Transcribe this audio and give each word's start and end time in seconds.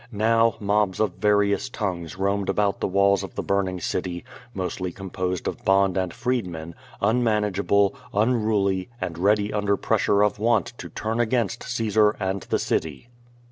Now, 0.11 0.55
mobs 0.59 0.99
of 0.99 1.17
various 1.19 1.69
tongues 1.69 2.17
roamed 2.17 2.49
about 2.49 2.79
the 2.79 2.89
wMs 2.89 3.21
of 3.23 3.35
the 3.35 3.43
burning 3.43 3.79
city, 3.79 4.25
mostly 4.51 4.91
composed 4.91 5.47
of 5.47 5.63
bond 5.63 5.95
and 5.95 6.11
freedmen, 6.11 6.73
un 7.01 7.23
manageable, 7.23 7.93
unruly, 8.11 8.89
and 8.99 9.19
ready 9.19 9.53
under 9.53 9.77
pressure 9.77 10.23
of 10.23 10.39
want 10.39 10.73
to' 10.79 10.89
turn 10.99 11.19
against 11.19 11.61
Caesar 11.61 12.15
and 12.19 12.41
the 12.49 12.57
city. 12.57 13.09